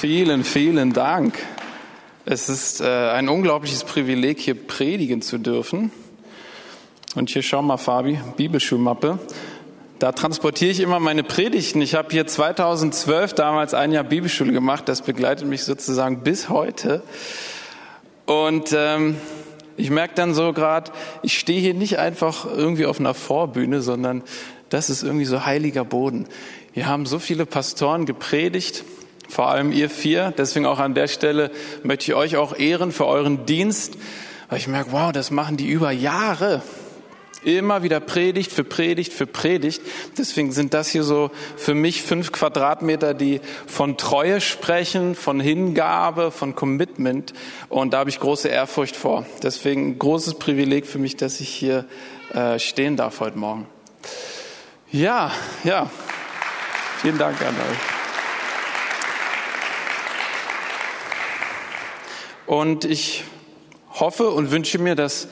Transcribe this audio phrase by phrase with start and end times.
[0.00, 1.36] Vielen, vielen Dank.
[2.24, 5.90] Es ist äh, ein unglaubliches Privileg, hier predigen zu dürfen.
[7.16, 9.18] Und hier schau mal, Fabi, Bibelschulmappe.
[9.98, 11.82] Da transportiere ich immer meine Predigten.
[11.82, 14.88] Ich habe hier 2012 damals ein Jahr Bibelschule gemacht.
[14.88, 17.02] Das begleitet mich sozusagen bis heute.
[18.24, 19.16] Und ähm,
[19.76, 20.92] ich merke dann so gerade,
[21.22, 24.22] ich stehe hier nicht einfach irgendwie auf einer Vorbühne, sondern
[24.68, 26.28] das ist irgendwie so heiliger Boden.
[26.70, 28.84] Hier haben so viele Pastoren gepredigt
[29.28, 30.32] vor allem ihr vier.
[30.36, 31.50] Deswegen auch an der Stelle
[31.82, 33.96] möchte ich euch auch ehren für euren Dienst,
[34.48, 36.62] weil ich merke, wow, das machen die über Jahre.
[37.44, 39.80] Immer wieder Predigt für Predigt für Predigt.
[40.16, 46.32] Deswegen sind das hier so für mich fünf Quadratmeter, die von Treue sprechen, von Hingabe,
[46.32, 47.34] von Commitment.
[47.68, 49.24] Und da habe ich große Ehrfurcht vor.
[49.42, 51.84] Deswegen ein großes Privileg für mich, dass ich hier
[52.34, 53.66] äh, stehen darf heute Morgen.
[54.90, 55.30] Ja,
[55.62, 55.88] ja.
[57.00, 57.97] Vielen Dank an euch.
[62.48, 63.24] Und ich
[63.92, 65.28] hoffe und wünsche mir, dass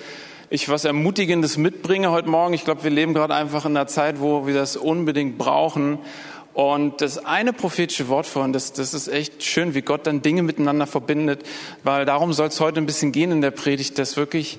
[0.50, 2.52] ich was Ermutigendes mitbringe heute Morgen.
[2.52, 5.98] Ich glaube, wir leben gerade einfach in einer Zeit, wo wir das unbedingt brauchen.
[6.52, 10.42] Und das eine prophetische Wort von, das, das ist echt schön, wie Gott dann Dinge
[10.42, 11.42] miteinander verbindet,
[11.84, 14.58] weil darum soll es heute ein bisschen gehen in der Predigt, dass wirklich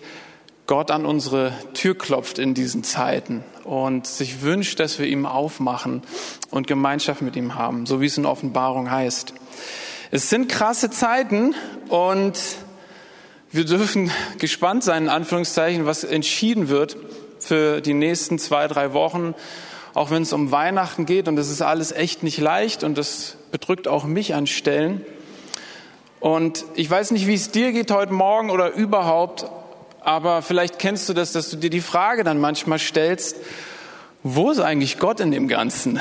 [0.65, 6.01] Gott an unsere Tür klopft in diesen Zeiten und sich wünscht, dass wir ihm aufmachen
[6.49, 9.35] und Gemeinschaft mit ihm haben, so wie es in Offenbarung heißt.
[10.09, 11.53] Es sind krasse Zeiten
[11.89, 12.39] und
[13.51, 16.95] wir dürfen gespannt sein, in Anführungszeichen, was entschieden wird
[17.39, 19.35] für die nächsten zwei, drei Wochen,
[19.93, 21.27] auch wenn es um Weihnachten geht.
[21.27, 25.05] Und das ist alles echt nicht leicht und das bedrückt auch mich an Stellen.
[26.21, 29.45] Und ich weiß nicht, wie es dir geht heute Morgen oder überhaupt,
[29.99, 33.35] aber vielleicht kennst du das, dass du dir die Frage dann manchmal stellst,
[34.23, 35.99] wo ist eigentlich Gott in dem Ganzen?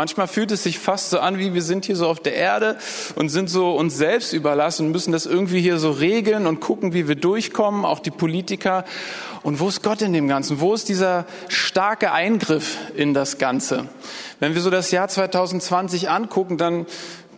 [0.00, 2.78] Manchmal fühlt es sich fast so an, wie wir sind hier so auf der Erde
[3.16, 6.94] und sind so uns selbst überlassen und müssen das irgendwie hier so regeln und gucken,
[6.94, 8.86] wie wir durchkommen, auch die Politiker.
[9.42, 10.58] Und wo ist Gott in dem Ganzen?
[10.58, 13.90] Wo ist dieser starke Eingriff in das Ganze?
[14.38, 16.86] Wenn wir so das Jahr 2020 angucken, dann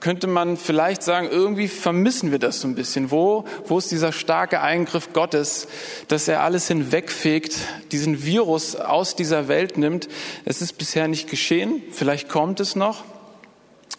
[0.03, 3.13] könnte man vielleicht sagen, irgendwie vermissen wir das so ein bisschen.
[3.13, 5.69] Wo, wo ist dieser starke Eingriff Gottes,
[6.09, 7.57] dass er alles hinwegfegt,
[7.93, 10.09] diesen Virus aus dieser Welt nimmt?
[10.45, 11.83] Es ist bisher nicht geschehen.
[11.93, 13.05] Vielleicht kommt es noch.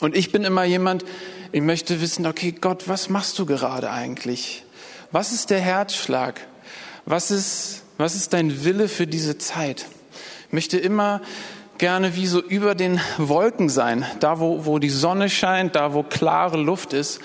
[0.02, 1.06] Und ich bin immer jemand,
[1.53, 4.66] ich möchte wissen, okay, Gott, was machst du gerade eigentlich?
[5.14, 6.41] Was ist der Herzschlag?
[7.06, 9.85] Was ist, was ist dein Wille für diese Zeit?
[10.47, 11.22] Ich möchte immer
[11.84, 16.02] gerne wie so über den Wolken sein, da wo, wo die Sonne scheint, da wo
[16.02, 17.20] klare Luft ist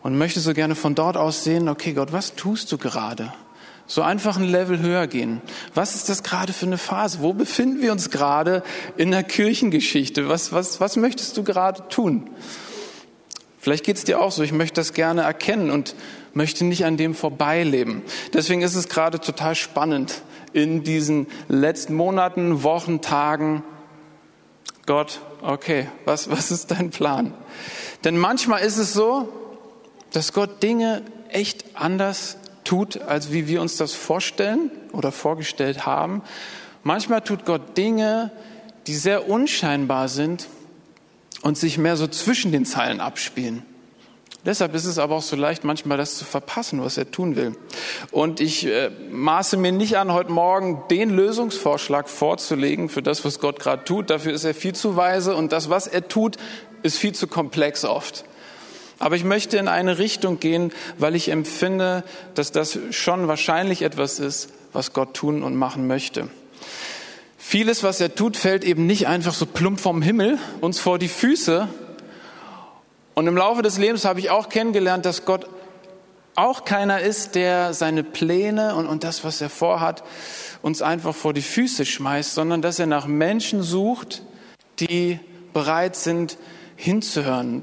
[0.00, 3.32] und möchte so gerne von dort aus sehen, okay Gott, was tust du gerade?
[3.88, 5.40] So einfach ein Level höher gehen.
[5.74, 7.18] Was ist das gerade für eine Phase?
[7.20, 8.62] Wo befinden wir uns gerade
[8.96, 10.28] in der Kirchengeschichte?
[10.28, 12.30] Was, was, was möchtest du gerade tun?
[13.58, 15.96] Vielleicht geht es dir auch so, ich möchte das gerne erkennen und
[16.32, 18.02] möchte nicht an dem vorbeileben.
[18.32, 23.64] Deswegen ist es gerade total spannend, in diesen letzten Monaten, Wochen, Tagen
[24.86, 27.34] Gott, okay, was, was ist dein Plan?
[28.04, 29.28] Denn manchmal ist es so,
[30.12, 36.22] dass Gott Dinge echt anders tut, als wie wir uns das vorstellen oder vorgestellt haben.
[36.84, 38.30] Manchmal tut Gott Dinge,
[38.86, 40.48] die sehr unscheinbar sind
[41.42, 43.62] und sich mehr so zwischen den Zeilen abspielen.
[44.46, 47.56] Deshalb ist es aber auch so leicht, manchmal das zu verpassen, was er tun will.
[48.12, 53.40] Und ich äh, maße mir nicht an, heute Morgen den Lösungsvorschlag vorzulegen für das, was
[53.40, 54.08] Gott gerade tut.
[54.08, 56.36] Dafür ist er viel zu weise und das, was er tut,
[56.84, 58.24] ist viel zu komplex oft.
[59.00, 64.20] Aber ich möchte in eine Richtung gehen, weil ich empfinde, dass das schon wahrscheinlich etwas
[64.20, 66.28] ist, was Gott tun und machen möchte.
[67.36, 71.08] Vieles, was er tut, fällt eben nicht einfach so plump vom Himmel uns vor die
[71.08, 71.68] Füße,
[73.16, 75.46] und im Laufe des Lebens habe ich auch kennengelernt, dass Gott
[76.34, 80.04] auch keiner ist, der seine Pläne und, und das, was er vorhat,
[80.60, 84.22] uns einfach vor die Füße schmeißt, sondern dass er nach Menschen sucht,
[84.80, 85.18] die
[85.54, 86.36] bereit sind,
[86.76, 87.62] hinzuhören,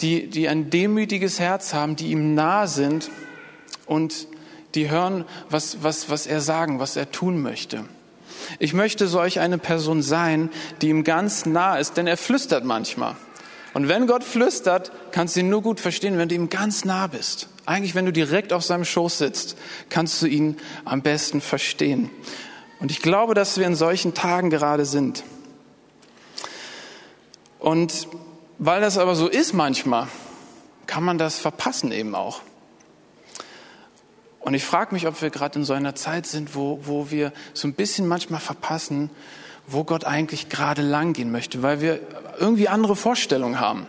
[0.00, 3.10] die, die ein demütiges Herz haben, die ihm nah sind
[3.84, 4.28] und
[4.76, 7.84] die hören, was, was, was er sagen, was er tun möchte.
[8.60, 10.50] Ich möchte solch eine Person sein,
[10.82, 13.16] die ihm ganz nah ist, denn er flüstert manchmal.
[13.78, 17.06] Und wenn Gott flüstert, kannst du ihn nur gut verstehen, wenn du ihm ganz nah
[17.06, 17.48] bist.
[17.64, 19.56] Eigentlich, wenn du direkt auf seinem Schoß sitzt,
[19.88, 22.10] kannst du ihn am besten verstehen.
[22.80, 25.22] Und ich glaube, dass wir in solchen Tagen gerade sind.
[27.60, 28.08] Und
[28.58, 30.08] weil das aber so ist manchmal,
[30.88, 32.40] kann man das verpassen eben auch.
[34.40, 37.32] Und ich frage mich, ob wir gerade in so einer Zeit sind, wo, wo wir
[37.54, 39.08] so ein bisschen manchmal verpassen,
[39.68, 42.00] wo Gott eigentlich gerade lang gehen möchte, weil wir
[42.40, 43.86] irgendwie andere Vorstellungen haben.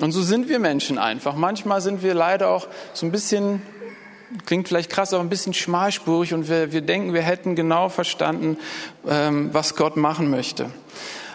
[0.00, 1.36] Und so sind wir Menschen einfach.
[1.36, 3.62] Manchmal sind wir leider auch so ein bisschen,
[4.46, 8.58] klingt vielleicht krass, aber ein bisschen schmalspurig und wir, wir denken, wir hätten genau verstanden,
[9.06, 10.70] ähm, was Gott machen möchte.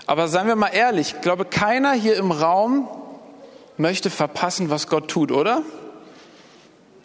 [0.07, 2.89] Aber seien wir mal ehrlich, ich glaube, keiner hier im Raum
[3.77, 5.61] möchte verpassen, was Gott tut, oder?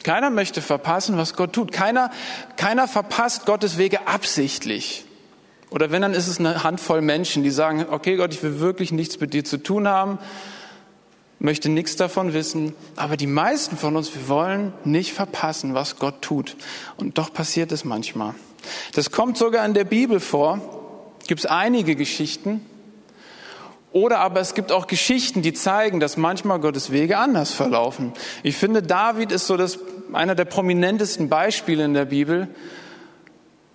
[0.03, 1.71] Keiner möchte verpassen, was Gott tut.
[1.71, 2.11] Keiner,
[2.57, 5.05] keiner verpasst Gottes Wege absichtlich.
[5.71, 8.93] Oder wenn, dann ist es eine Handvoll Menschen, die sagen, okay Gott, ich will wirklich
[8.93, 10.19] nichts mit dir zu tun haben,
[11.39, 12.75] möchte nichts davon wissen.
[12.97, 16.57] Aber die meisten von uns, wir wollen nicht verpassen, was Gott tut.
[16.97, 18.35] Und doch passiert es manchmal.
[18.95, 20.61] Das kommt sogar in der Bibel vor.
[21.27, 22.65] Gibt es einige Geschichten.
[23.93, 28.13] Oder aber es gibt auch Geschichten, die zeigen, dass manchmal Gottes Wege anders verlaufen.
[28.43, 29.79] Ich finde, David ist so das,
[30.13, 32.49] einer der prominentesten Beispiele in der Bibel.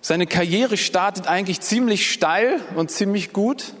[0.02, 3.74] Seine Karriere startet eigentlich ziemlich steil und ziemlich gut.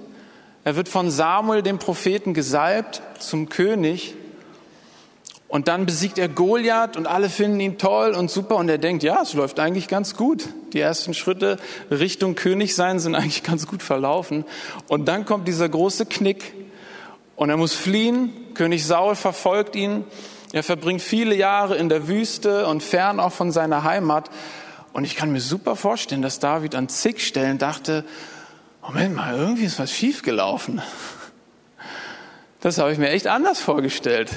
[0.64, 4.14] Er wird von Samuel, dem Propheten, gesalbt zum König.
[5.48, 8.56] Und dann besiegt er Goliath und alle finden ihn toll und super.
[8.56, 10.48] Und er denkt, ja, es läuft eigentlich ganz gut.
[10.74, 11.56] Die ersten Schritte
[11.90, 14.44] Richtung König sein sind eigentlich ganz gut verlaufen.
[14.88, 16.52] Und dann kommt dieser große Knick
[17.34, 18.30] und er muss fliehen.
[18.52, 20.04] König Saul verfolgt ihn.
[20.52, 24.30] Er verbringt viele Jahre in der Wüste und fern auch von seiner Heimat.
[24.92, 28.04] Und ich kann mir super vorstellen, dass David an zig Stellen dachte,
[28.82, 30.82] Moment mal, irgendwie ist was schiefgelaufen.
[32.60, 34.30] Das habe ich mir echt anders vorgestellt.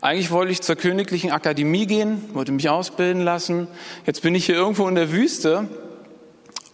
[0.00, 3.66] Eigentlich wollte ich zur königlichen Akademie gehen, wollte mich ausbilden lassen.
[4.04, 5.68] Jetzt bin ich hier irgendwo in der Wüste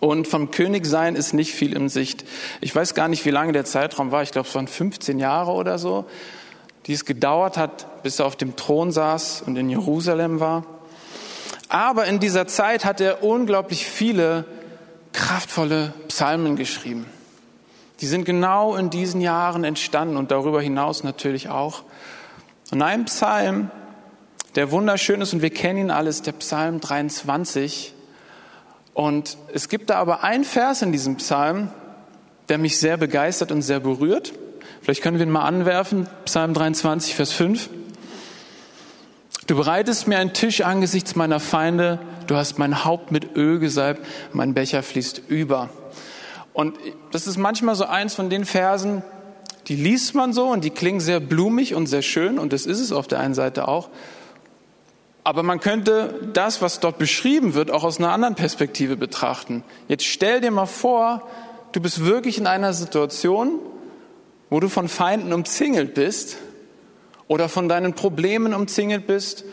[0.00, 2.24] und vom Königsein ist nicht viel in Sicht.
[2.60, 4.22] Ich weiß gar nicht, wie lange der Zeitraum war.
[4.22, 6.06] Ich glaube, es waren 15 Jahre oder so,
[6.86, 10.64] die es gedauert hat, bis er auf dem Thron saß und in Jerusalem war.
[11.72, 14.44] Aber in dieser Zeit hat er unglaublich viele
[15.14, 17.06] kraftvolle Psalmen geschrieben.
[18.02, 21.82] Die sind genau in diesen Jahren entstanden und darüber hinaus natürlich auch.
[22.72, 23.70] Und ein Psalm,
[24.54, 27.94] der wunderschön ist und wir kennen ihn alles, der Psalm 23.
[28.92, 31.70] Und es gibt da aber einen Vers in diesem Psalm,
[32.50, 34.34] der mich sehr begeistert und sehr berührt.
[34.82, 36.06] Vielleicht können wir ihn mal anwerfen.
[36.26, 37.70] Psalm 23, Vers 5.
[39.46, 41.98] Du bereitest mir einen Tisch angesichts meiner Feinde.
[42.28, 44.06] Du hast mein Haupt mit Öl gesalbt.
[44.32, 45.68] Mein Becher fließt über.
[46.52, 46.78] Und
[47.10, 49.02] das ist manchmal so eins von den Versen,
[49.68, 52.80] die liest man so und die klingen sehr blumig und sehr schön und das ist
[52.80, 53.88] es auf der einen Seite auch.
[55.24, 59.62] Aber man könnte das, was dort beschrieben wird, auch aus einer anderen Perspektive betrachten.
[59.86, 61.28] Jetzt stell dir mal vor,
[61.70, 63.60] du bist wirklich in einer Situation,
[64.50, 66.36] wo du von Feinden umzingelt bist
[67.28, 69.44] oder von deinen Problemen umzingelt bist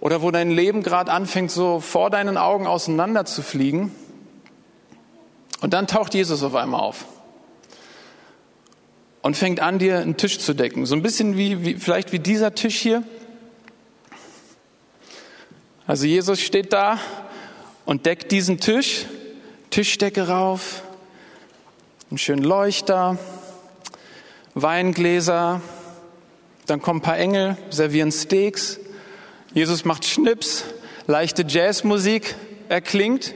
[0.00, 3.94] oder wo dein Leben gerade anfängt, so vor deinen Augen auseinander zu fliegen.
[5.60, 7.04] Und dann taucht Jesus auf einmal auf
[9.22, 10.84] und fängt an, dir einen Tisch zu decken.
[10.86, 13.02] So ein bisschen wie, wie vielleicht wie dieser Tisch hier.
[15.86, 16.98] Also Jesus steht da
[17.84, 19.06] und deckt diesen Tisch,
[19.70, 20.82] Tischdecke rauf,
[22.10, 23.18] einen schönen Leuchter,
[24.54, 25.60] Weingläser,
[26.72, 28.80] dann kommen ein paar Engel, servieren Steaks.
[29.52, 30.64] Jesus macht Schnips,
[31.06, 32.34] leichte Jazzmusik
[32.70, 33.34] erklingt.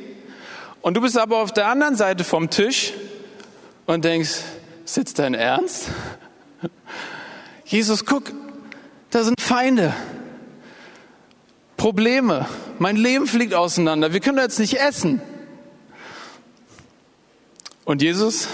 [0.80, 2.94] Und du bist aber auf der anderen Seite vom Tisch
[3.84, 4.38] und denkst,
[4.86, 5.88] ist jetzt dein Ernst?
[7.66, 8.32] Jesus, guck,
[9.10, 9.92] da sind Feinde,
[11.76, 15.20] Probleme, mein Leben fliegt auseinander, wir können jetzt nicht essen.
[17.84, 18.48] Und Jesus,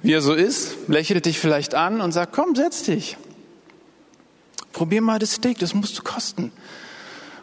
[0.00, 3.16] wie er so ist, lächelt dich vielleicht an und sagt, komm, setz dich.
[4.72, 6.52] Probier mal das Steak, das musst du kosten.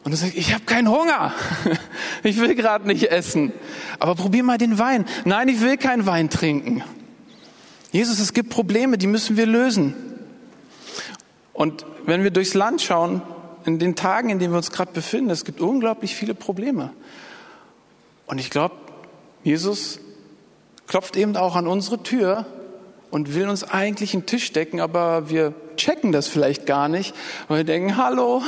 [0.03, 1.33] Und du sagst, ich habe keinen Hunger.
[2.23, 3.53] Ich will gerade nicht essen.
[3.99, 5.05] Aber probier mal den Wein.
[5.23, 6.83] Nein, ich will keinen Wein trinken.
[7.91, 9.95] Jesus, es gibt Probleme, die müssen wir lösen.
[11.53, 13.21] Und wenn wir durchs Land schauen,
[13.65, 16.91] in den Tagen, in denen wir uns gerade befinden, es gibt unglaublich viele Probleme.
[18.25, 18.75] Und ich glaube,
[19.43, 19.99] Jesus
[20.87, 22.45] klopft eben auch an unsere Tür
[23.11, 27.15] und will uns eigentlich einen Tisch decken, aber wir checken das vielleicht gar nicht,
[27.47, 28.43] weil wir denken, hallo,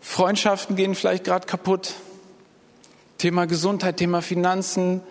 [0.00, 1.94] Freundschaften gehen vielleicht gerade kaputt.
[3.18, 5.02] Thema Gesundheit, Thema Finanzen,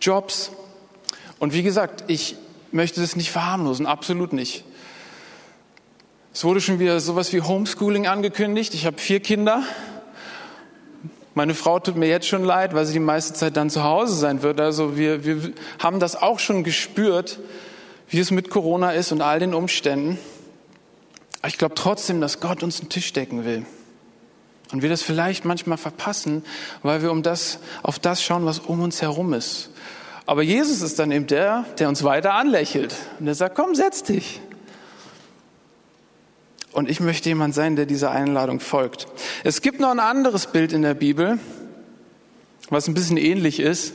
[0.00, 0.52] Jobs.
[1.38, 2.36] Und wie gesagt, ich
[2.72, 4.64] möchte das nicht verharmlosen, absolut nicht.
[6.32, 8.74] Es wurde schon wieder sowas wie Homeschooling angekündigt.
[8.74, 9.62] Ich habe vier Kinder.
[11.34, 14.14] Meine Frau tut mir jetzt schon leid, weil sie die meiste Zeit dann zu Hause
[14.14, 14.60] sein wird.
[14.60, 17.38] Also wir, wir haben das auch schon gespürt,
[18.08, 20.18] wie es mit Corona ist und all den Umständen.
[21.40, 23.66] Aber ich glaube trotzdem, dass Gott uns einen Tisch decken will.
[24.72, 26.44] Und wir das vielleicht manchmal verpassen,
[26.82, 29.70] weil wir um das, auf das schauen, was um uns herum ist.
[30.26, 32.94] Aber Jesus ist dann eben der, der uns weiter anlächelt.
[33.18, 34.40] Und der sagt, komm, setz dich.
[36.72, 39.06] Und ich möchte jemand sein, der dieser Einladung folgt.
[39.44, 41.38] Es gibt noch ein anderes Bild in der Bibel,
[42.68, 43.92] was ein bisschen ähnlich ist.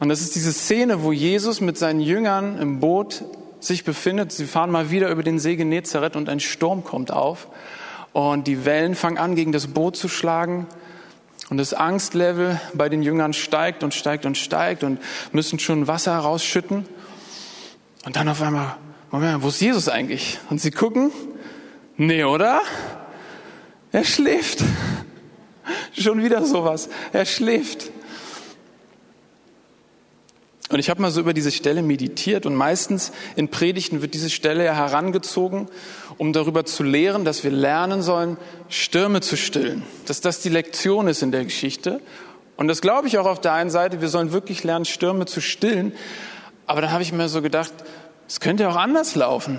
[0.00, 3.24] Und das ist diese Szene, wo Jesus mit seinen Jüngern im Boot
[3.60, 4.30] sich befindet.
[4.32, 7.48] Sie fahren mal wieder über den See Genezareth und ein Sturm kommt auf.
[8.12, 10.66] Und die Wellen fangen an, gegen das Boot zu schlagen.
[11.50, 15.00] Und das Angstlevel bei den Jüngern steigt und steigt und steigt und
[15.32, 16.86] müssen schon Wasser rausschütten.
[18.04, 18.76] Und dann auf einmal,
[19.10, 20.38] Moment, wo ist Jesus eigentlich?
[20.50, 21.10] Und sie gucken,
[21.96, 22.60] nee, oder?
[23.92, 24.62] Er schläft.
[25.98, 26.88] Schon wieder sowas.
[27.12, 27.90] Er schläft.
[30.70, 34.28] Und ich habe mal so über diese Stelle meditiert und meistens in Predigten wird diese
[34.28, 35.68] Stelle herangezogen,
[36.18, 38.36] um darüber zu lehren, dass wir lernen sollen,
[38.68, 39.82] Stürme zu stillen.
[40.06, 42.00] Dass das die Lektion ist in der Geschichte.
[42.56, 45.40] Und das glaube ich auch auf der einen Seite, wir sollen wirklich lernen, Stürme zu
[45.40, 45.92] stillen.
[46.66, 47.72] Aber dann habe ich mir so gedacht,
[48.26, 49.58] es könnte ja auch anders laufen.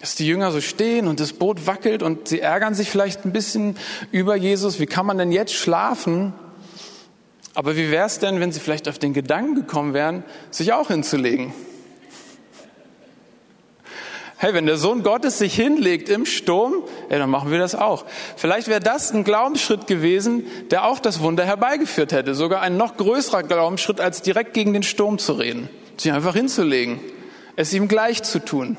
[0.00, 3.32] Dass die Jünger so stehen und das Boot wackelt und sie ärgern sich vielleicht ein
[3.32, 3.76] bisschen
[4.10, 4.80] über Jesus.
[4.80, 6.32] Wie kann man denn jetzt schlafen?
[7.54, 10.88] Aber wie wäre es denn, wenn Sie vielleicht auf den Gedanken gekommen wären, sich auch
[10.88, 11.52] hinzulegen?
[14.38, 18.04] Hey, wenn der Sohn Gottes sich hinlegt im Sturm, ja, dann machen wir das auch.
[18.36, 22.34] Vielleicht wäre das ein Glaubensschritt gewesen, der auch das Wunder herbeigeführt hätte.
[22.34, 25.68] Sogar ein noch größerer Glaubensschritt, als direkt gegen den Sturm zu reden.
[25.96, 26.98] Sich einfach hinzulegen,
[27.54, 28.78] es ihm gleich zu tun,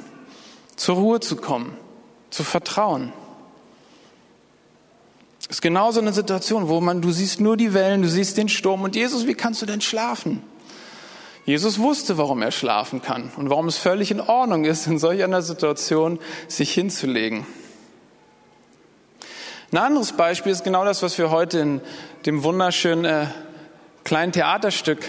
[0.76, 1.78] zur Ruhe zu kommen,
[2.30, 3.14] zu vertrauen
[5.54, 8.82] ist genauso eine Situation, wo man, du siehst nur die Wellen, du siehst den Sturm
[8.82, 10.42] und Jesus, wie kannst du denn schlafen?
[11.46, 15.24] Jesus wusste, warum er schlafen kann und warum es völlig in Ordnung ist, in solch
[15.24, 16.18] einer Situation
[16.48, 17.46] sich hinzulegen.
[19.72, 21.82] Ein anderes Beispiel ist genau das, was wir heute in
[22.26, 23.28] dem wunderschönen äh,
[24.04, 25.08] kleinen Theaterstück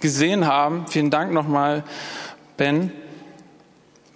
[0.00, 0.88] gesehen haben.
[0.88, 1.84] Vielen Dank nochmal,
[2.56, 2.90] Ben.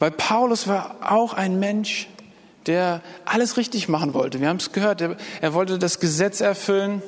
[0.00, 2.08] Weil Paulus war auch ein Mensch,
[2.66, 4.40] der alles richtig machen wollte.
[4.40, 7.02] Wir haben es gehört, er, er wollte das Gesetz erfüllen.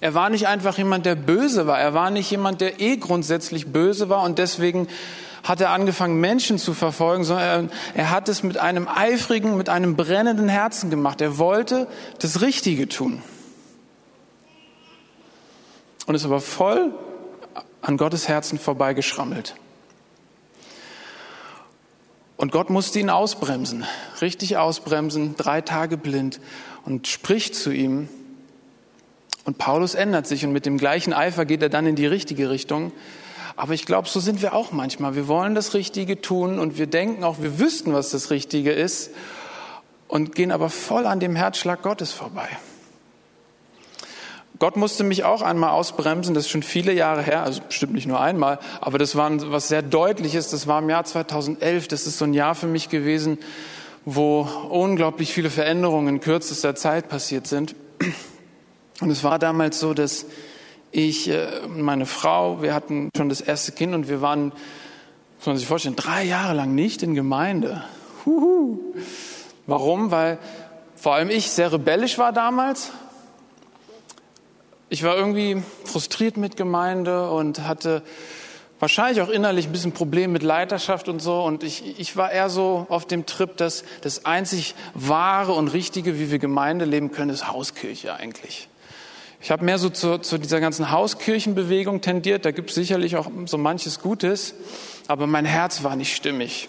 [0.00, 1.78] Er war nicht einfach jemand, der böse war.
[1.78, 4.88] Er war nicht jemand, der eh grundsätzlich böse war und deswegen
[5.42, 9.94] hat er angefangen, Menschen zu verfolgen, sondern er, hat es mit einem eifrigen, mit einem
[9.94, 11.20] brennenden Herzen gemacht.
[11.20, 11.86] Er wollte
[12.20, 13.22] das Richtige tun.
[16.06, 16.92] Und ist aber voll
[17.80, 19.54] an Gottes Herzen vorbeigeschrammelt.
[22.36, 23.84] Und Gott musste ihn ausbremsen,
[24.20, 26.40] richtig ausbremsen, drei Tage blind
[26.84, 28.08] und spricht zu ihm.
[29.44, 32.50] Und Paulus ändert sich und mit dem gleichen Eifer geht er dann in die richtige
[32.50, 32.92] Richtung.
[33.56, 35.14] Aber ich glaube, so sind wir auch manchmal.
[35.14, 39.10] Wir wollen das Richtige tun und wir denken auch, wir wüssten, was das Richtige ist
[40.08, 42.48] und gehen aber voll an dem Herzschlag Gottes vorbei.
[44.58, 48.06] Gott musste mich auch einmal ausbremsen, das ist schon viele Jahre her, also bestimmt nicht
[48.06, 52.18] nur einmal, aber das war was sehr deutliches, das war im Jahr 2011, das ist
[52.18, 53.38] so ein Jahr für mich gewesen,
[54.04, 57.74] wo unglaublich viele Veränderungen in kürzester Zeit passiert sind.
[59.00, 60.26] Und es war damals so, dass
[60.90, 64.52] ich, äh, meine Frau, wir hatten schon das erste Kind und wir waren,
[65.38, 67.84] muss man sich vorstellen, drei Jahre lang nicht in Gemeinde.
[68.24, 68.78] Huhu.
[69.66, 70.10] Warum?
[70.10, 70.38] Weil
[70.94, 72.92] vor allem ich sehr rebellisch war damals
[74.88, 78.02] ich war irgendwie frustriert mit Gemeinde und hatte
[78.78, 81.42] wahrscheinlich auch innerlich ein bisschen Problem mit Leiterschaft und so.
[81.42, 86.18] Und ich, ich war eher so auf dem Trip, dass das einzig wahre und richtige,
[86.20, 88.68] wie wir Gemeinde leben können, ist Hauskirche eigentlich.
[89.40, 92.44] Ich habe mehr so zu, zu dieser ganzen Hauskirchenbewegung tendiert.
[92.44, 94.54] Da gibt es sicherlich auch so manches Gutes,
[95.08, 96.68] aber mein Herz war nicht stimmig.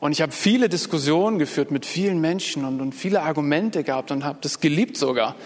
[0.00, 4.24] Und ich habe viele Diskussionen geführt mit vielen Menschen und, und viele Argumente gehabt und
[4.24, 5.36] habe das geliebt sogar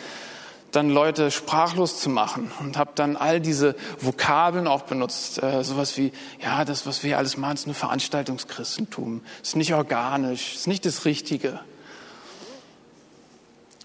[0.73, 5.97] dann Leute sprachlos zu machen und habe dann all diese Vokabeln auch benutzt, äh, sowas
[5.97, 6.13] wie,
[6.43, 11.05] ja, das, was wir alles machen, ist nur Veranstaltungschristentum, ist nicht organisch, ist nicht das
[11.05, 11.61] Richtige.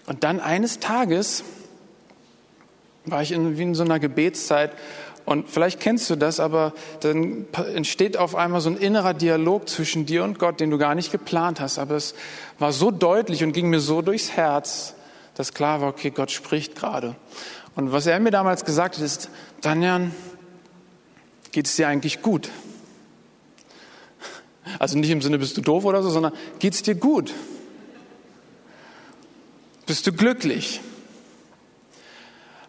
[0.06, 1.42] Und dann eines Tages
[3.04, 4.72] war ich in, wie in so einer Gebetszeit
[5.26, 10.06] und vielleicht kennst du das, aber dann entsteht auf einmal so ein innerer Dialog zwischen
[10.06, 11.80] dir und Gott, den du gar nicht geplant hast.
[11.80, 12.14] Aber es
[12.60, 14.94] war so deutlich und ging mir so durchs Herz,
[15.36, 17.14] dass klar war, okay, Gott spricht gerade.
[17.76, 19.28] Und was er mir damals gesagt hat, ist,
[19.60, 20.14] Danjan,
[21.52, 22.50] geht es dir eigentlich gut?
[24.78, 27.32] Also nicht im Sinne, bist du doof oder so, sondern geht es dir gut?
[29.84, 30.80] Bist du glücklich?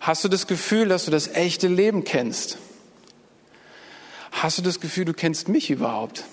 [0.01, 2.57] Hast du das Gefühl, dass du das echte Leben kennst?
[4.31, 6.25] Hast du das Gefühl, du kennst mich überhaupt?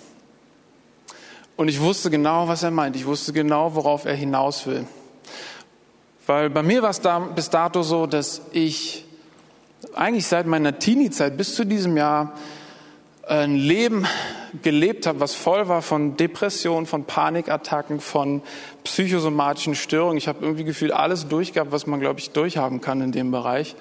[1.56, 2.96] Und ich wusste genau, was er meint.
[2.96, 4.86] Ich wusste genau, worauf er hinaus will.
[6.26, 9.04] Weil bei mir war es da, bis dato so, dass ich
[9.95, 12.33] eigentlich seit meiner Teenie-Zeit bis zu diesem Jahr
[13.26, 14.07] ein Leben
[14.62, 18.43] gelebt habe, was voll war von Depressionen, von Panikattacken, von
[18.85, 20.19] psychosomatischen Störungen.
[20.19, 23.76] Ich habe irgendwie gefühlt alles durchgehabt, was man, glaube ich, durchhaben kann in dem Bereich.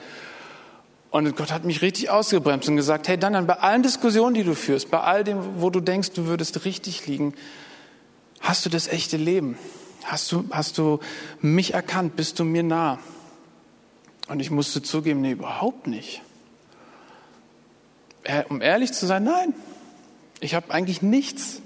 [1.12, 4.56] Und Gott hat mich richtig ausgebremst und gesagt, hey dann, bei allen Diskussionen, die du
[4.56, 7.34] führst, bei all dem, wo du denkst, du würdest richtig liegen,
[8.40, 9.58] hast du das echte Leben?
[10.05, 11.00] Hast du, hast du
[11.41, 12.15] mich erkannt?
[12.15, 13.00] Bist du mir nah?
[14.27, 16.22] Und ich musste zugeben, nee, überhaupt nicht.
[18.24, 19.53] Äh, um ehrlich zu sein, nein.
[20.39, 21.62] Ich habe eigentlich nichts.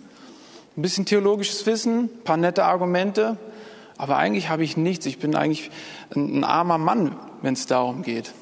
[0.75, 3.38] Ein bisschen theologisches Wissen, ein paar nette Argumente,
[3.98, 5.08] aber eigentlich habe ich nichts.
[5.08, 5.72] Ich bin eigentlich
[6.15, 8.34] ein, ein armer Mann, wenn es darum geht.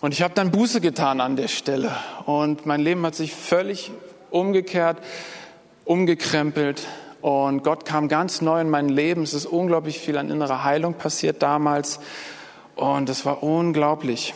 [0.00, 1.94] Und ich habe dann Buße getan an der Stelle.
[2.26, 3.90] Und mein Leben hat sich völlig
[4.30, 4.98] umgekehrt,
[5.84, 6.86] umgekrempelt.
[7.20, 9.22] Und Gott kam ganz neu in mein Leben.
[9.22, 12.00] Es ist unglaublich viel an innerer Heilung passiert damals.
[12.76, 14.34] Und es war unglaublich.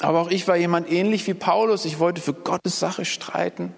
[0.00, 1.84] Aber auch ich war jemand ähnlich wie Paulus.
[1.84, 3.72] Ich wollte für Gottes Sache streiten,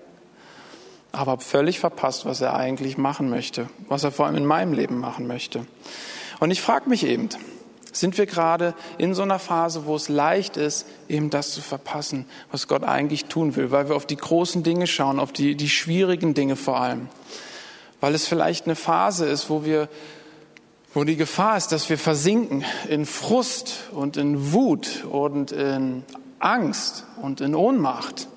[1.12, 4.72] aber habe völlig verpasst, was er eigentlich machen möchte, was er vor allem in meinem
[4.72, 5.66] Leben machen möchte.
[6.40, 7.28] Und ich frage mich eben,
[7.92, 12.26] sind wir gerade in so einer Phase, wo es leicht ist, eben das zu verpassen,
[12.50, 15.70] was Gott eigentlich tun will, weil wir auf die großen Dinge schauen, auf die, die
[15.70, 17.08] schwierigen Dinge vor allem.
[18.00, 19.88] Weil es vielleicht eine Phase ist, wo wir
[20.96, 26.04] wo die Gefahr ist, dass wir versinken in Frust und in Wut und in
[26.38, 28.28] Angst und in Ohnmacht.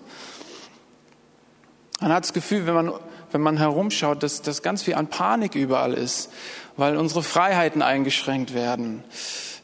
[2.01, 2.91] Man hat das Gefühl, wenn man,
[3.31, 6.31] wenn man herumschaut, dass, dass ganz viel an Panik überall ist,
[6.75, 9.05] weil unsere Freiheiten eingeschränkt werden,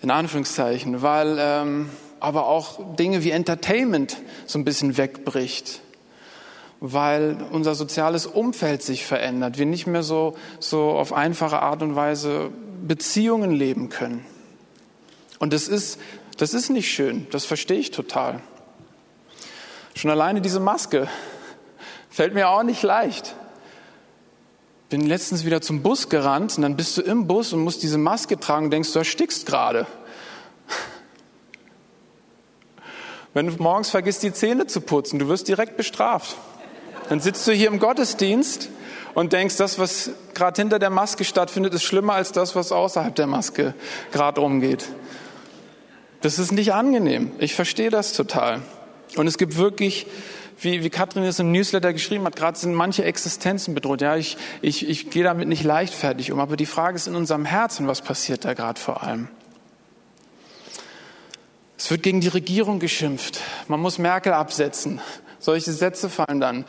[0.02, 1.90] in Anführungszeichen, weil ähm,
[2.22, 5.82] aber auch Dinge wie Entertainment so ein bisschen wegbricht
[6.80, 11.96] weil unser soziales Umfeld sich verändert, wir nicht mehr so, so auf einfache Art und
[11.96, 12.52] Weise
[12.86, 14.26] Beziehungen leben können.
[15.40, 16.00] Und das ist,
[16.38, 18.42] das ist nicht schön, das verstehe ich total.
[19.96, 21.08] Schon alleine diese Maske
[22.10, 23.36] fällt mir auch nicht leicht.
[24.90, 27.98] Bin letztens wieder zum Bus gerannt und dann bist du im Bus und musst diese
[27.98, 29.88] Maske tragen und denkst, du erstickst gerade.
[33.34, 36.38] Wenn du morgens vergisst, die Zähne zu putzen, du wirst direkt bestraft.
[37.10, 38.70] Dann sitzt du hier im Gottesdienst
[39.14, 43.16] und denkst, das, was gerade hinter der Maske stattfindet, ist schlimmer als das, was außerhalb
[43.16, 43.74] der Maske
[44.12, 44.86] gerade rumgeht.
[46.22, 47.32] Das ist nicht angenehm.
[47.38, 48.62] Ich verstehe das total.
[49.16, 50.08] Und es gibt wirklich,
[50.60, 54.02] wie, wie Katrin es im Newsletter geschrieben hat, gerade sind manche Existenzen bedroht.
[54.02, 56.40] Ja, ich, ich, ich gehe damit nicht leichtfertig um.
[56.40, 59.28] Aber die Frage ist in unserem Herzen, was passiert da gerade vor allem?
[61.78, 63.40] Es wird gegen die Regierung geschimpft.
[63.68, 65.02] Man muss Merkel absetzen.
[65.46, 66.66] Solche Sätze fallen dann.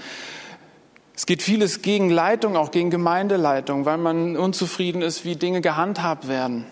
[1.17, 6.29] Es geht vieles gegen Leitung, auch gegen Gemeindeleitung, weil man unzufrieden ist, wie Dinge gehandhabt
[6.29, 6.67] werden.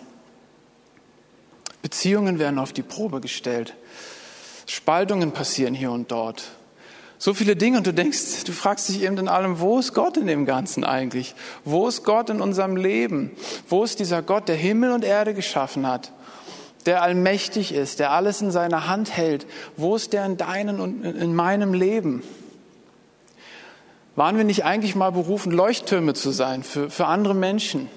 [1.80, 3.72] Beziehungen werden auf die Probe gestellt.
[4.66, 6.42] Spaltungen passieren hier und dort.
[7.16, 10.18] So viele Dinge und du denkst, du fragst dich eben in allem, wo ist Gott
[10.18, 11.34] in dem Ganzen eigentlich?
[11.64, 13.30] Wo ist Gott in unserem Leben?
[13.66, 16.12] Wo ist dieser Gott, der Himmel und Erde geschaffen hat?
[16.86, 19.46] Der allmächtig ist, der alles in seiner Hand hält.
[19.76, 22.22] Wo ist der in deinem und in meinem Leben?
[24.16, 27.88] Waren wir nicht eigentlich mal berufen, Leuchttürme zu sein für, für andere Menschen?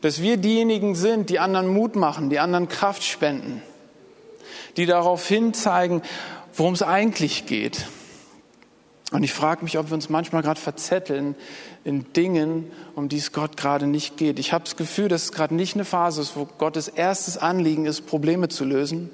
[0.00, 3.62] Dass wir diejenigen sind, die anderen Mut machen, die anderen Kraft spenden,
[4.76, 6.02] die darauf hinzeigen,
[6.54, 7.86] worum es eigentlich geht.
[9.12, 11.36] Und ich frage mich, ob wir uns manchmal gerade verzetteln
[11.84, 14.38] in Dingen, um die es Gott gerade nicht geht.
[14.38, 17.84] Ich habe das Gefühl, dass es gerade nicht eine Phase ist, wo Gottes erstes Anliegen
[17.84, 19.10] ist, Probleme zu lösen,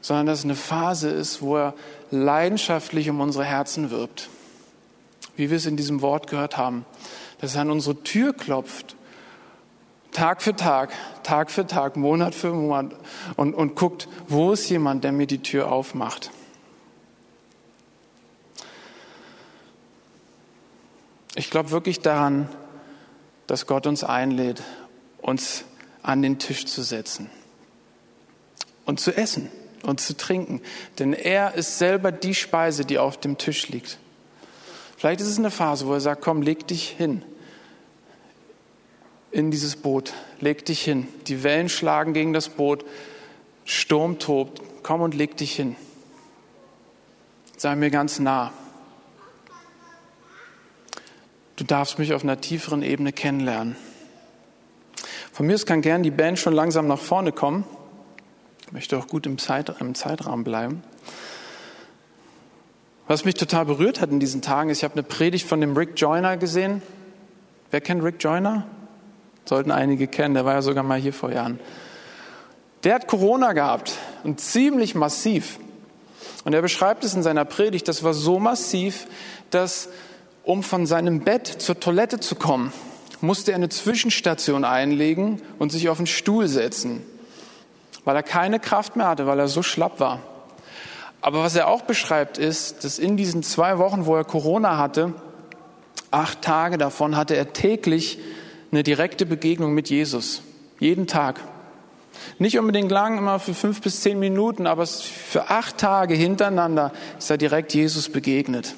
[0.00, 1.74] sondern dass es eine Phase ist, wo er
[2.10, 4.28] leidenschaftlich um unsere Herzen wirbt.
[5.34, 6.84] Wie wir es in diesem Wort gehört haben,
[7.40, 8.96] dass er an unsere Tür klopft,
[10.12, 10.92] Tag für Tag,
[11.22, 12.94] Tag für Tag, Monat für Monat
[13.36, 16.30] und, und guckt, wo ist jemand, der mir die Tür aufmacht.
[21.34, 22.48] Ich glaube wirklich daran,
[23.46, 24.62] dass Gott uns einlädt,
[25.20, 25.64] uns
[26.02, 27.30] an den Tisch zu setzen
[28.84, 29.50] und zu essen
[29.82, 30.60] und zu trinken.
[30.98, 33.98] Denn er ist selber die Speise, die auf dem Tisch liegt.
[34.96, 37.24] Vielleicht ist es eine Phase, wo er sagt, komm, leg dich hin
[39.32, 41.08] in dieses Boot, leg dich hin.
[41.26, 42.84] Die Wellen schlagen gegen das Boot,
[43.64, 45.74] Sturm tobt, komm und leg dich hin.
[47.56, 48.52] Sei mir ganz nah.
[51.62, 53.76] Du darfst mich auf einer tieferen Ebene kennenlernen.
[55.32, 57.62] Von mir aus kann gern die Band schon langsam nach vorne kommen.
[58.66, 60.82] Ich möchte auch gut im, Zeit, im Zeitrahmen bleiben.
[63.06, 65.76] Was mich total berührt hat in diesen Tagen ist, ich habe eine Predigt von dem
[65.76, 66.82] Rick Joyner gesehen.
[67.70, 68.66] Wer kennt Rick Joyner?
[69.44, 71.60] Sollten einige kennen, der war ja sogar mal hier vor Jahren.
[72.82, 75.60] Der hat Corona gehabt und ziemlich massiv.
[76.42, 79.06] Und er beschreibt es in seiner Predigt, das war so massiv,
[79.50, 79.90] dass
[80.44, 82.72] um von seinem Bett zur Toilette zu kommen,
[83.20, 87.02] musste er eine Zwischenstation einlegen und sich auf einen Stuhl setzen,
[88.04, 90.20] weil er keine Kraft mehr hatte, weil er so schlapp war.
[91.20, 95.12] Aber was er auch beschreibt, ist, dass in diesen zwei Wochen, wo er Corona hatte,
[96.10, 98.18] acht Tage davon hatte er täglich
[98.72, 100.42] eine direkte Begegnung mit Jesus.
[100.80, 101.40] Jeden Tag.
[102.38, 107.30] Nicht unbedingt lang, immer für fünf bis zehn Minuten, aber für acht Tage hintereinander ist
[107.30, 108.74] er direkt Jesus begegnet.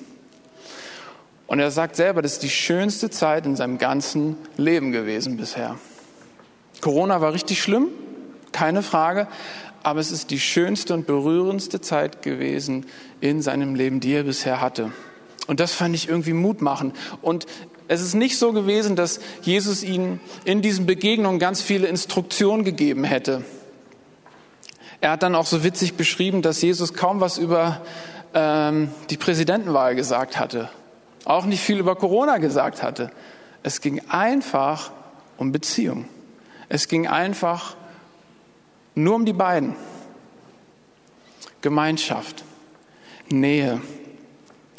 [1.46, 5.76] Und er sagt selber, das ist die schönste Zeit in seinem ganzen Leben gewesen bisher.
[6.80, 7.88] Corona war richtig schlimm,
[8.52, 9.28] keine Frage,
[9.82, 12.86] aber es ist die schönste und berührendste Zeit gewesen
[13.20, 14.92] in seinem Leben, die er bisher hatte.
[15.46, 16.92] Und das fand ich irgendwie Mut machen.
[17.20, 17.46] Und
[17.86, 23.04] es ist nicht so gewesen, dass Jesus ihnen in diesen Begegnungen ganz viele Instruktionen gegeben
[23.04, 23.44] hätte.
[25.02, 27.82] Er hat dann auch so witzig beschrieben, dass Jesus kaum was über
[28.32, 30.70] ähm, die Präsidentenwahl gesagt hatte,
[31.24, 33.10] auch nicht viel über Corona gesagt hatte.
[33.62, 34.92] Es ging einfach
[35.36, 36.06] um Beziehung.
[36.68, 37.76] Es ging einfach
[38.94, 39.76] nur um die beiden.
[41.60, 42.44] Gemeinschaft,
[43.30, 43.80] Nähe.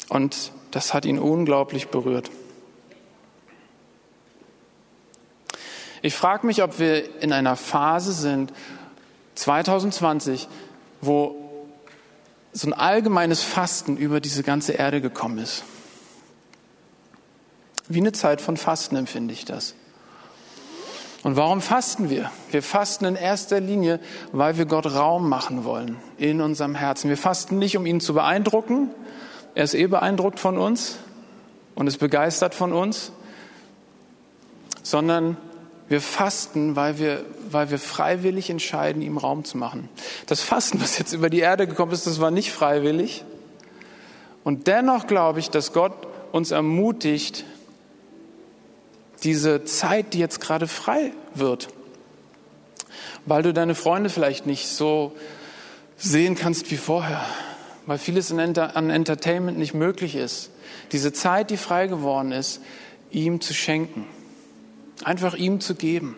[0.08, 2.30] Und das hat ihn unglaublich berührt.
[6.02, 8.52] Ich frage mich, ob wir in einer Phase sind,
[9.34, 10.46] 2020,
[11.00, 11.34] wo
[12.52, 15.64] so ein allgemeines Fasten über diese ganze Erde gekommen ist.
[17.88, 19.74] Wie eine Zeit von Fasten empfinde ich das.
[21.22, 22.30] Und warum fasten wir?
[22.50, 23.98] Wir fasten in erster Linie,
[24.32, 27.08] weil wir Gott Raum machen wollen in unserem Herzen.
[27.08, 28.90] Wir fasten nicht, um ihn zu beeindrucken.
[29.54, 30.98] Er ist eh beeindruckt von uns
[31.74, 33.10] und ist begeistert von uns,
[34.82, 35.36] sondern
[35.88, 39.88] wir fasten, weil wir, weil wir freiwillig entscheiden, ihm Raum zu machen.
[40.26, 43.24] Das Fasten, was jetzt über die Erde gekommen ist, das war nicht freiwillig.
[44.44, 45.92] Und dennoch glaube ich, dass Gott
[46.32, 47.44] uns ermutigt,
[49.26, 51.68] diese Zeit, die jetzt gerade frei wird,
[53.26, 55.16] weil du deine Freunde vielleicht nicht so
[55.96, 57.20] sehen kannst wie vorher,
[57.86, 60.50] weil vieles an Entertainment nicht möglich ist,
[60.92, 62.60] diese Zeit, die frei geworden ist,
[63.10, 64.06] ihm zu schenken.
[65.02, 66.16] Einfach ihm zu geben.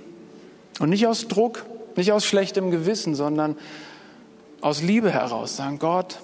[0.78, 1.64] Und nicht aus Druck,
[1.96, 3.56] nicht aus schlechtem Gewissen, sondern
[4.60, 5.56] aus Liebe heraus.
[5.56, 6.18] Sagen, Gott,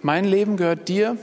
[0.00, 1.18] mein Leben gehört dir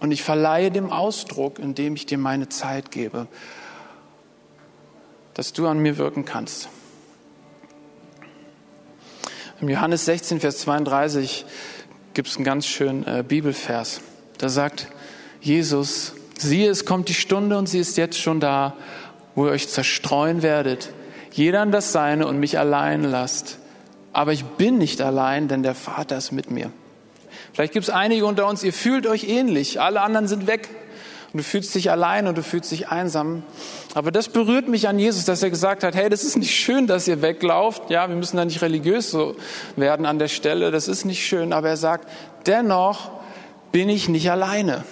[0.00, 3.26] und ich verleihe dem Ausdruck, indem ich dir meine Zeit gebe,
[5.34, 6.68] dass du an mir wirken kannst.
[9.60, 11.46] Im Johannes 16, Vers 32
[12.12, 14.00] gibt es einen ganz schönen äh, Bibelvers.
[14.38, 14.88] Da sagt
[15.40, 18.74] Jesus, siehe, es kommt die Stunde und sie ist jetzt schon da,
[19.34, 20.90] wo ihr euch zerstreuen werdet,
[21.32, 23.58] jeder an das Seine und mich allein lasst.
[24.12, 26.70] Aber ich bin nicht allein, denn der Vater ist mit mir.
[27.56, 30.68] Vielleicht gibt es einige unter uns, ihr fühlt euch ähnlich, alle anderen sind weg
[31.32, 33.44] und du fühlst dich allein und du fühlst dich einsam.
[33.94, 36.86] Aber das berührt mich an Jesus, dass er gesagt hat, hey, das ist nicht schön,
[36.86, 37.88] dass ihr weglauft.
[37.88, 39.36] Ja, wir müssen da nicht religiös so
[39.74, 41.54] werden an der Stelle, das ist nicht schön.
[41.54, 42.10] Aber er sagt,
[42.44, 43.10] dennoch
[43.72, 44.84] bin ich nicht alleine.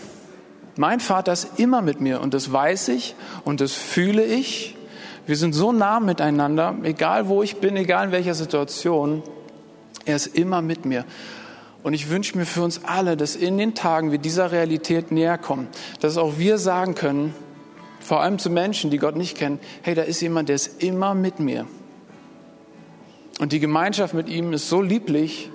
[0.77, 4.75] Mein Vater ist immer mit mir und das weiß ich und das fühle ich.
[5.27, 9.23] Wir sind so nah miteinander, egal wo ich bin, egal in welcher Situation.
[10.07, 11.05] Er ist immer mit mir.
[11.85, 15.37] Und ich wünsche mir für uns alle, dass in den Tagen wir dieser Realität näher
[15.37, 15.69] kommen,
[16.01, 17.35] dass auch wir sagen können,
[18.01, 21.15] vor allem zu Menschen, die Gott nicht kennen, hey, da ist jemand, der ist immer
[21.15, 21.67] mit mir.
[23.39, 25.51] Und die Gemeinschaft mit ihm ist so lieblich,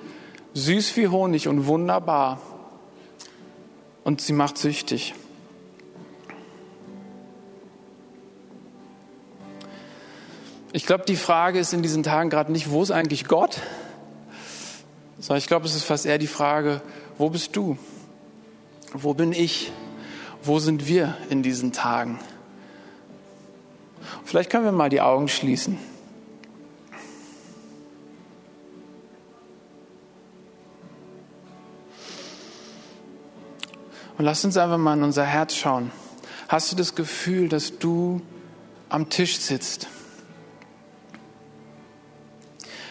[0.54, 2.40] süß wie Honig und wunderbar.
[4.04, 5.16] Und sie macht süchtig.
[10.74, 13.60] Ich glaube, die Frage ist in diesen Tagen gerade nicht, wo ist eigentlich Gott?
[15.20, 16.82] Sondern ich glaube, es ist fast eher die Frage,
[17.18, 17.78] wo bist du?
[18.94, 19.72] Wo bin ich?
[20.42, 22.20] Wo sind wir in diesen Tagen?
[24.24, 25.78] Vielleicht können wir mal die Augen schließen.
[34.18, 35.92] Und lass uns einfach mal in unser Herz schauen.
[36.48, 38.22] Hast du das Gefühl, dass du
[38.90, 39.88] am Tisch sitzt?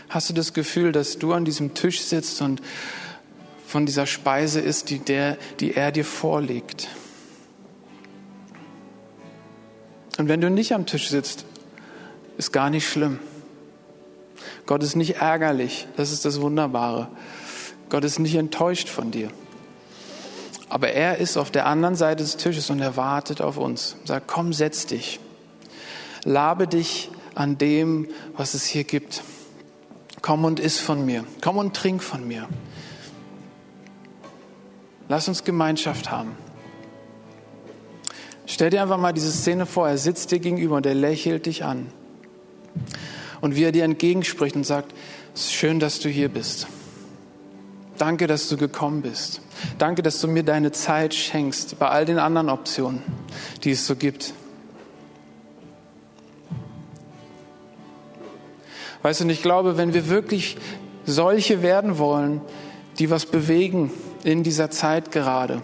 [0.09, 2.63] Hast du das Gefühl, dass du an diesem Tisch sitzt und
[3.67, 6.89] von dieser Speise isst, die, der, die er dir vorlegt?
[10.17, 11.45] Und wenn du nicht am Tisch sitzt,
[12.39, 13.19] ist gar nicht schlimm.
[14.67, 17.09] Gott ist nicht ärgerlich, das ist das Wunderbare.
[17.89, 19.31] Gott ist nicht enttäuscht von dir.
[20.69, 23.97] Aber er ist auf der anderen Seite des Tisches und er wartet auf uns.
[24.05, 25.21] Sagt, komm, setz dich.
[26.25, 29.23] Labe dich an dem, was es hier gibt.
[30.23, 31.25] Komm und iss von mir.
[31.41, 32.49] Komm und trink von mir.
[35.09, 36.37] Lass uns Gemeinschaft haben.
[38.47, 41.65] Stell dir einfach mal diese Szene vor, er sitzt dir gegenüber und er lächelt dich
[41.65, 41.93] an.
[43.41, 44.95] Und wie er dir entgegenspricht und sagt,
[45.35, 46.67] es ist schön, dass du hier bist.
[47.99, 49.43] Danke, dass du gekommen bist.
[49.79, 53.03] Danke, dass du mir deine Zeit schenkst bei all den anderen Optionen,
[53.65, 54.33] die es so gibt.
[59.03, 60.57] Weißt du, und ich glaube, wenn wir wirklich
[61.05, 62.41] solche werden wollen,
[62.99, 63.91] die was bewegen
[64.25, 65.63] in dieser Zeit gerade,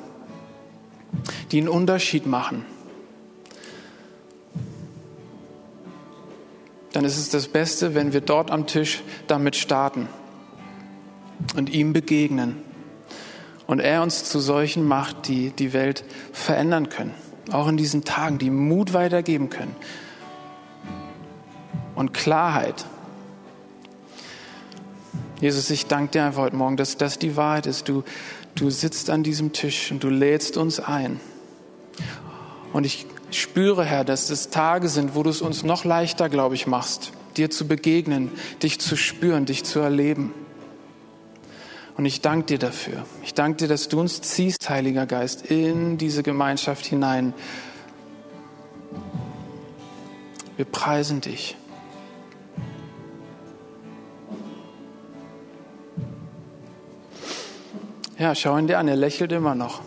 [1.50, 2.64] die einen Unterschied machen,
[6.92, 10.08] dann ist es das Beste, wenn wir dort am Tisch damit starten
[11.56, 12.62] und ihm begegnen
[13.66, 17.14] und er uns zu solchen macht, die die Welt verändern können,
[17.50, 19.74] auch in diesen Tagen, die Mut weitergeben können
[21.96, 22.86] und Klarheit.
[25.40, 27.88] Jesus, ich danke dir einfach heute Morgen, dass das die Wahrheit ist.
[27.88, 28.04] Du,
[28.54, 31.20] du sitzt an diesem Tisch und du lädst uns ein.
[32.72, 36.54] Und ich spüre, Herr, dass es Tage sind, wo du es uns noch leichter, glaube
[36.54, 38.30] ich, machst, dir zu begegnen,
[38.62, 40.32] dich zu spüren, dich zu erleben.
[41.96, 43.04] Und ich danke dir dafür.
[43.22, 47.34] Ich danke dir, dass du uns ziehst, Heiliger Geist, in diese Gemeinschaft hinein.
[50.56, 51.56] Wir preisen dich.
[58.18, 59.82] Ja, schau ihn dir an, er lächelt immer noch.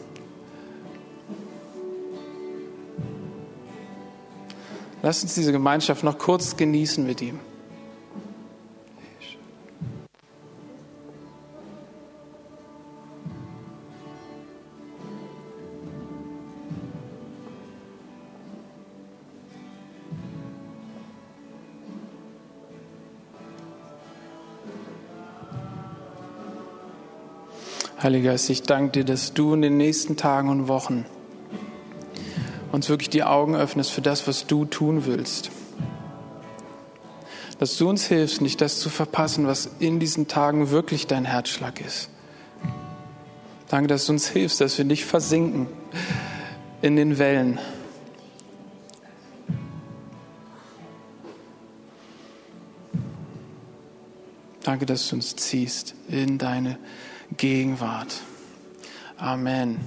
[5.01, 7.39] Lass uns diese Gemeinschaft noch kurz genießen mit ihm.
[28.01, 31.03] Heiliger Geist, ich danke dir, dass du in den nächsten Tagen und Wochen
[32.71, 35.49] uns wirklich die Augen öffnest für das, was du tun willst.
[37.57, 41.81] Dass du uns hilfst, nicht das zu verpassen, was in diesen Tagen wirklich dein Herzschlag
[41.81, 42.11] ist.
[43.67, 45.65] Danke, dass du uns hilfst, dass wir nicht versinken
[46.83, 47.57] in den Wellen.
[54.61, 56.77] Danke, dass du uns ziehst in deine
[57.37, 58.21] Gegenwart.
[59.17, 59.79] Amen.